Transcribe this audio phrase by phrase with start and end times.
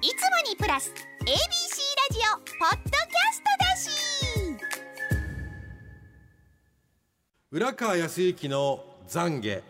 [0.00, 0.16] いつも
[0.48, 0.92] にプラス
[1.22, 1.34] ABC ラ
[2.12, 3.90] ジオポッドキャストだし。
[7.50, 9.62] 浦川康之の懺悔。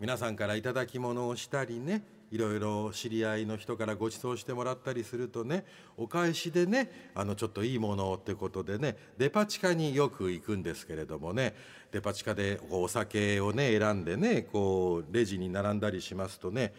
[0.00, 5.64] 皆さんから頂き物をしたりねいろいろ知り合いの人からご馳走してもらったりするとね
[5.96, 11.54] お返しでねあのちょっといいものをってことでねデパ地下によく行くんですけれどもね
[11.92, 16.74] デパ地下でお酒をね選んでねこうレジに並んだりしますとね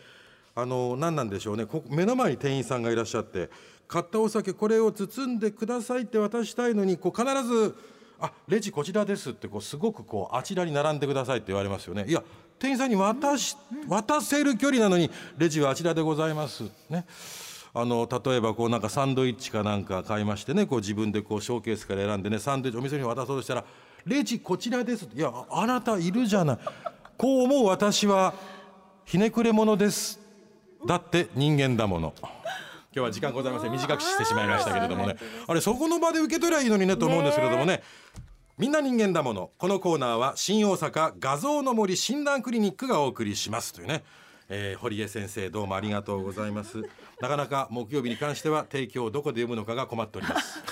[0.58, 1.68] あの何なんでしょうね。
[1.68, 3.52] こ目の前に店員さんがいらっしゃって
[3.88, 7.76] 買ったお酒これを包んでくださいって渡したいのにこう必ず
[8.20, 12.06] 「あレジこちらです」ってこうすごくこうあちらに並んでくださいって言われますよね。
[12.08, 12.24] いや
[12.58, 13.56] 店員さんに渡し
[13.88, 16.64] 渡せる距離なのにレジはあちらでございます。
[16.90, 17.06] ね。
[17.76, 23.64] あの例えばこうなんかサンドイッチかなんか買いましてねこう自分でこうショーケースから選んでねサンドイッチお店に渡そうとしたら
[24.08, 26.58] 「レジこちらです」いやあなたいるじゃない。
[27.16, 28.34] こう思う私は
[29.06, 30.27] ひねくれ者です。
[30.88, 32.14] だって人間だもの。
[32.22, 32.30] 今
[32.94, 33.72] 日は時間ございません。
[33.74, 35.18] 短くしてしまいましたけれどもね。
[35.46, 37.84] あれそこの場で受け取りゃいいのにねと思うんですけれどもね。
[38.58, 39.52] みんな人間だもの。
[39.58, 44.06] このコーナーは新大阪画像の森診断クリニックがお送りしますというね、
[44.48, 46.82] えー堀江先生どうもありがとうございます。
[47.20, 50.64] なかなか木曜日に関しては提供をどこで読むのかが困っております。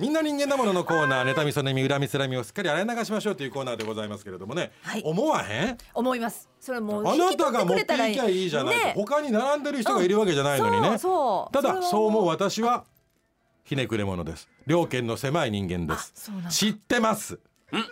[0.00, 1.34] みんな人間だもののコーナー。
[1.34, 5.02] 妬みそねみ恨みつらみをすっかり洗い流しましょうというコーナーでございますけれどもね、はい。
[5.04, 5.78] 思わへん？
[5.92, 6.48] 思います。
[6.58, 8.94] それもうあなたが持ってい引きゃいいじゃないと、ね。
[8.96, 11.52] 他に並んでる人がいるわけじゃないのにね、そうそう。
[11.52, 12.06] ただそう。
[12.06, 12.84] 思う私は
[13.64, 14.48] ひねくれ者です。
[14.66, 16.14] 両権の狭い人間です。
[16.48, 17.38] 知ってます。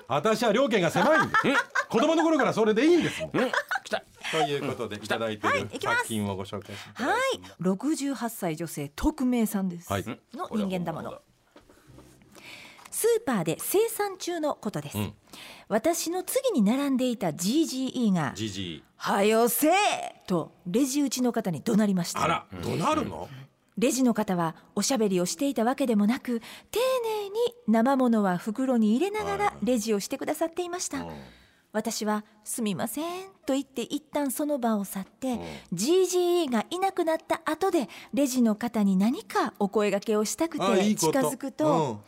[0.08, 1.42] 私は両権が狭いんです。
[1.90, 3.30] 子供の頃からそれでいいんですもん。
[3.30, 3.38] と
[4.46, 7.02] いうことでいただいている作品をご紹介します。
[7.02, 7.40] はい。
[7.62, 10.04] 68歳女性匿名さんです、はい。
[10.34, 11.20] の人間だもの
[12.98, 15.14] スーパーで生産中のことです、ん。
[15.68, 19.72] 私の次に並んでいた GGE がじじい「はよせー!」
[20.26, 22.24] とレジ打ちの方に怒鳴りました。
[22.24, 23.28] あらどなるの？
[23.76, 26.40] レジの方はおしゃべりをしていたわけでもなく
[26.72, 27.36] 丁寧に
[27.68, 31.06] 生ものは袋に入れながらレジをしてくださっていました。
[31.70, 35.38] 私は「すみません」と言って一旦その場を去って
[35.72, 42.00] GGE がいなくなった後でレジの方に何かお声掛けをしたくて近づくと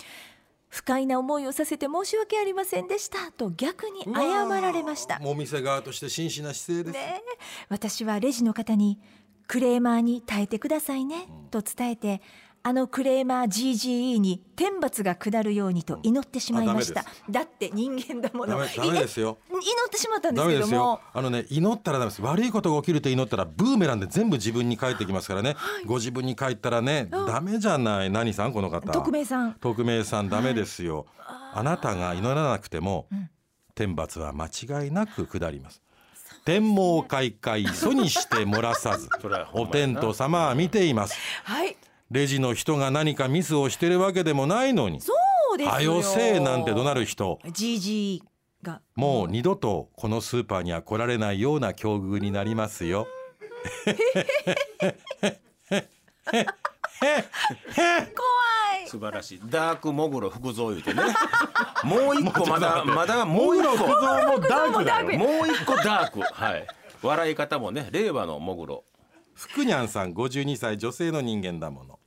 [0.70, 5.19] 不快な思いをさせて申し訳ありませんでしたと逆にうん謝られました。
[5.19, 7.38] もうお店側として真摯な姿勢です、ねえ。
[7.69, 9.00] 私はレジの方に
[9.48, 12.22] クレーマーに耐えてくださいねと伝えて
[12.62, 18.59] あのクレーマー GGE に天罰が下るようにと祈ってしまいました、だって人間だもの。
[18.59, 19.38] ダメダメですよ。
[19.50, 22.22] いえ祈ってしまったんでダメですけどもあのね祈ったらダメです。
[22.22, 25.56] 悪いことが起きるって祈ったらブーメランで全部自分に返ってきますからね、
[25.87, 28.10] ご自分に返ったらねダメじゃない。
[28.10, 28.93] 何さんこの方。
[28.93, 29.54] 匿名さん。
[29.54, 31.06] 匿名さんダメですよ、
[31.54, 33.09] あなたが祈らなくても、
[33.75, 35.81] 天罰は間違いなく下ります。
[36.44, 39.09] 天網開会磯にして漏らさず
[39.53, 41.15] お天道様は見ています。
[41.44, 41.76] はい
[42.10, 45.00] レジの人が何かミスをしてるわけでもないのに。
[45.00, 45.12] そ
[45.54, 45.72] うですよ。
[45.72, 47.38] はよせえなんて怒鳴る人。
[47.44, 48.21] GGE
[48.62, 48.81] が。
[48.97, 53.06] もう二度とこのスーパーには来られないような境遇になりますよ。
[53.84, 53.94] 怖
[58.82, 58.88] い。
[58.88, 59.41] 素晴らしい。
[59.44, 61.03] ダークモグロ福蔵言うてね。
[61.84, 63.76] もう一個まだ まだもう一個。
[63.76, 63.84] も
[64.41, 65.16] ダークだよ。
[65.16, 66.20] もう一個ダーク。
[66.22, 66.66] はい。
[67.03, 68.84] 笑い方もね令和のモグロ。
[69.34, 72.00] 福にゃんさん52歳女性の人間だもの。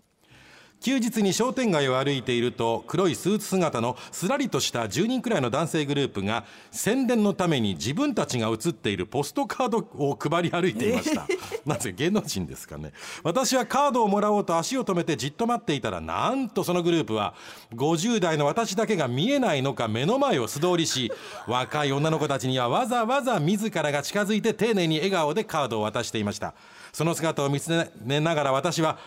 [0.84, 11.26] 休日に商店街を歩いていると黒いスーツ姿のすらりとした10人くらいの男性グループが宣伝のために自分たちが写っているポストカードを配り歩いていました。
[11.66, 12.92] なぜ芸能人ですかね。
[13.24, 17.34] 私はカードをもらおうと足を止めてじっと待っていたらなんとそのグループは
[17.74, 21.14] 50代の私だけが見えないのか目の前を素通りし
[21.48, 26.54] 若い女の子たちにはわざわざ自らが近づいて丁寧に笑顔でカードを渡していました。
[26.92, 28.98] その姿を見つめながら私は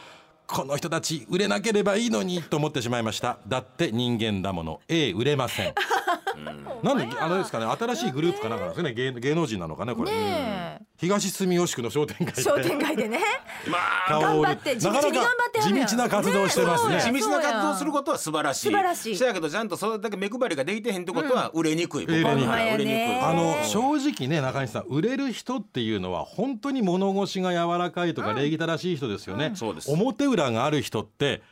[0.47, 3.39] この人たち売れなければいいのにと思ってしまいました。
[3.49, 4.81] だって人間だもの。
[4.89, 5.75] A 売れません。
[6.83, 7.67] なんであれですかね。
[7.67, 8.95] 新しいグループかなんかですかね。
[8.95, 12.41] 芸芸能人なのかねこれ、ね東住吉区の商店街で。
[12.41, 13.19] え商店街でね。
[13.69, 13.79] ま
[14.09, 16.97] あ頑張って地道になかなか頑張って地道な活動をしてますね。
[16.97, 18.67] ね地道な活動をすることは素晴らしい。
[18.69, 19.17] 素晴らしい。
[19.17, 23.21] せやけどちゃんとそれだけ目配りができてへんってことは売れにくい、僕は売れにくい。
[23.21, 29.91] あの正直ね中西さん売れる人っていうのは本当に物腰が柔らかいとか礼儀正しい人ですよね、そうです。
[29.91, 31.43] 表裏がある人って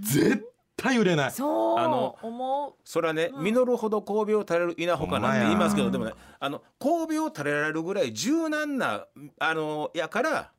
[0.00, 0.51] 絶対
[0.98, 1.30] 売れない。
[1.30, 2.72] そうあの思う。
[2.84, 9.06] それはね、実るほど神戸を垂れる稲穂かなんて言いますけどでもねあの神戸を垂れられるぐらい柔軟な
[9.38, 10.50] あのやから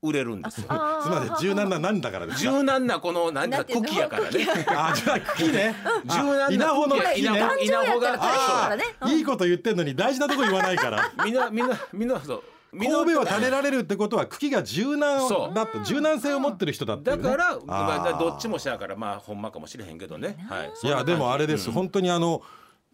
[0.00, 0.68] 売れるんですよ。
[0.68, 2.50] すみません柔軟な何だからですか？
[2.52, 4.46] 柔軟なこの何かなんていうの茎やからね。
[4.68, 5.74] あじゃあ茎ね。
[6.06, 7.38] 柔軟な稲穂の茎茎ね。
[7.38, 8.84] 稲穂稲穂が感情やったら大変だからね。
[9.00, 11.10] あーいいこと言ってんのに大事なとこ言わないから。
[11.24, 12.42] みんなみんなみんなそう。
[12.44, 17.22] 実神戸を垂れられるってことは茎が柔軟だと柔軟性を持ってる人だっていうね。
[17.22, 20.36] だから、まあ、どっちもしやからまあほんまかもしれへんけどね。
[20.48, 20.72] はい。
[20.82, 22.42] いやでもあれです、本当にあの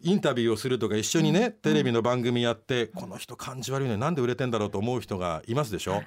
[0.01, 6.03] インタビューをするとか一緒にね、テレビの番組やって、この人感じ悪いねなんで売れてんだろうと思う人がいますでしょ、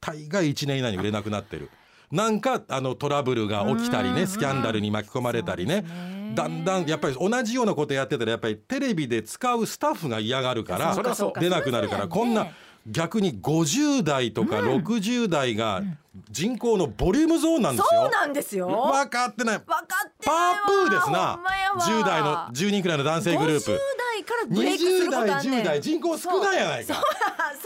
[0.00, 1.70] 大概1年以内に売れなくなってる。
[2.10, 5.84] なんかあのトラブルが起きたりね、スキャンダルに巻き込まれたりね。
[6.34, 10.94] だんだんやっぱり同じようなことやってたらやっぱりテレビで使うスタッフが嫌がるから
[11.40, 12.46] 出なくなるからこんな
[12.86, 15.82] 逆に50代とか60代が
[16.30, 18.00] 人口のボリュームゾーンなんですよ。
[18.02, 18.68] そうなんですよ。
[18.68, 19.58] 分かってない。
[19.58, 20.62] 分かってパないわ。
[20.66, 21.34] ープーですな。
[21.34, 21.80] ほんまやわ。
[21.80, 23.70] 10代の10人くらいの男性グルー50プ。
[23.70, 23.78] 代
[24.30, 25.60] からブレイクす20ること代あんねん。
[25.62, 27.02] 10代人口少ないやないか。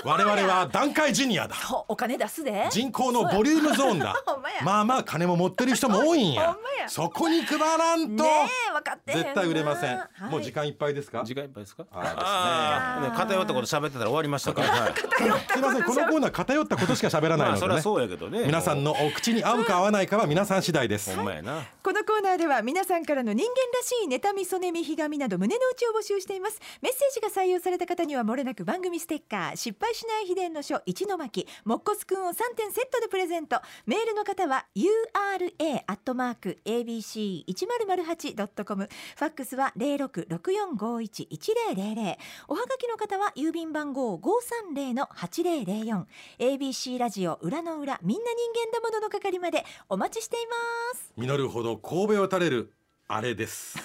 [0.03, 1.55] 我々は団塊ジュニアだ。
[1.55, 2.69] そうお金出すで。
[2.71, 4.15] 人口のボリュームゾーンだ。
[4.27, 4.57] ほんまや。
[4.63, 6.53] まあまあ金も持ってる人も多いんや。
[6.53, 6.89] ほんまや。
[6.89, 8.25] そこに配らんと。
[8.25, 8.31] ね
[8.71, 9.23] え分かってへんな。
[9.25, 9.97] 絶対売れません。
[9.97, 10.31] はい。
[10.31, 11.23] もう時間いっぱいですか？
[11.25, 11.85] 時間いっぱいですか？
[11.91, 12.23] はいですね。
[12.25, 14.69] ああ、ね、偏ったこと喋ってたら終わりましたから。
[14.69, 18.45] はいすいませんこのコーナー偏ったことしか喋らないまあ、そでねそうやけどね。
[18.47, 21.15] 皆さんのお口に合うか合わないかは皆さん次第です。
[21.15, 21.63] ほんまやな。
[21.83, 26.54] このコーナーでは皆さんからの人間らしい妬み、そねみ、ひがみなど胸の内を募集しています。
[26.81, 33.61] メッセージが採用された方には漏れなく番組ステッカー、失敗しない秘伝の書一の巻、もっこすくんを3点セットでプレゼント。
[33.87, 38.89] メールの方は ura アットマーク abc 一0 0 8 com。
[39.17, 42.19] ファックスは零六六四五一一零零零。
[42.49, 46.06] おはがきの方は郵便番号五三零の八零零四。
[46.39, 51.12] ABC ラジオ裏の裏みんな人間だものの係までお待ちしています。
[51.17, 52.73] 実るほど神戸を垂れる
[53.09, 53.79] あれです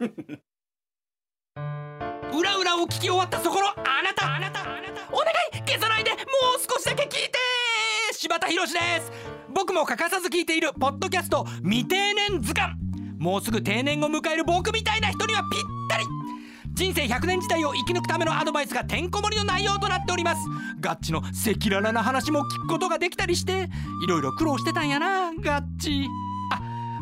[2.32, 6.20] 裏裏を聞き終わったところあなたあなたあなたお願い消さないでもう
[6.60, 7.38] 少しだけ聞いて
[8.12, 9.12] 柴田博です。
[9.54, 12.74] 僕も欠かさず聞いているポッドキャスト未定年図鑑。
[13.18, 16.04] もうすぐ定年を迎える僕みたいな人にはぴったり。
[16.74, 20.40] 人生100年時代を生き抜くためのアドバイスがてんこ盛りの内容となっております。
[20.80, 23.70] ガッチの赤裸々な話も聞くことができたりして
[24.04, 26.06] いろいろ苦労してたんやなガッチ。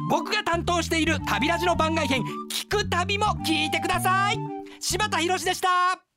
[0.08, 4.38] 僕が担当している旅ラジの番外編聞く旅も聞いてください。
[4.80, 6.13] 柴田博でした。